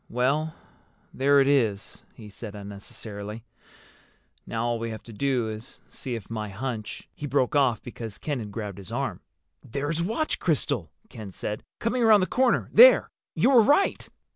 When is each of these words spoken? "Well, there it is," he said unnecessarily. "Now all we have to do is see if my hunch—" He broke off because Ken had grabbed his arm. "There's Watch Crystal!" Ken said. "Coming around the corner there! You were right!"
"Well, 0.09 0.55
there 1.13 1.39
it 1.41 1.47
is," 1.47 2.01
he 2.15 2.31
said 2.31 2.55
unnecessarily. 2.55 3.43
"Now 4.47 4.65
all 4.65 4.79
we 4.79 4.89
have 4.89 5.03
to 5.03 5.13
do 5.13 5.47
is 5.47 5.79
see 5.89 6.15
if 6.15 6.27
my 6.27 6.49
hunch—" 6.49 7.07
He 7.13 7.27
broke 7.27 7.55
off 7.55 7.83
because 7.83 8.17
Ken 8.17 8.39
had 8.39 8.51
grabbed 8.51 8.79
his 8.79 8.91
arm. 8.91 9.21
"There's 9.61 10.01
Watch 10.01 10.39
Crystal!" 10.39 10.91
Ken 11.09 11.31
said. 11.31 11.63
"Coming 11.77 12.01
around 12.01 12.21
the 12.21 12.25
corner 12.25 12.67
there! 12.73 13.11
You 13.35 13.51
were 13.51 13.61
right!" 13.61 14.09